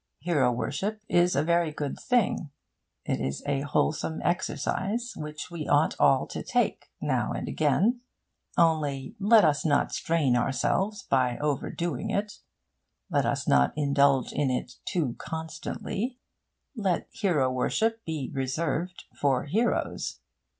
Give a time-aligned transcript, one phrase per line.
[0.17, 2.49] hero worship is a very good thing.
[3.05, 8.01] It is a wholesome exercise which we ought all to take, now and again.
[8.57, 12.39] Only, let us not strain ourselves by overdoing it.
[13.11, 16.17] Let us not indulge in it too constantly.
[16.75, 20.19] Let hero worship be reserved for heroes.